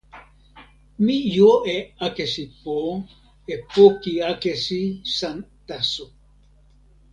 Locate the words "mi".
1.05-1.17